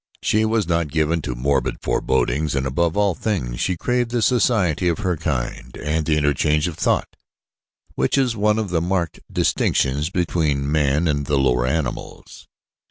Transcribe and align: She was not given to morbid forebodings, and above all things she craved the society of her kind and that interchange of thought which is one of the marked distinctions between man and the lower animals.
She 0.23 0.45
was 0.45 0.67
not 0.67 0.87
given 0.87 1.21
to 1.21 1.35
morbid 1.35 1.77
forebodings, 1.79 2.55
and 2.55 2.65
above 2.65 2.97
all 2.97 3.13
things 3.13 3.59
she 3.59 3.77
craved 3.77 4.09
the 4.09 4.23
society 4.23 4.87
of 4.87 4.97
her 4.97 5.15
kind 5.15 5.77
and 5.77 6.07
that 6.07 6.11
interchange 6.17 6.67
of 6.67 6.75
thought 6.75 7.15
which 7.93 8.17
is 8.17 8.35
one 8.35 8.57
of 8.57 8.69
the 8.71 8.81
marked 8.81 9.19
distinctions 9.31 10.09
between 10.09 10.71
man 10.71 11.07
and 11.07 11.27
the 11.27 11.37
lower 11.37 11.67
animals. 11.67 12.47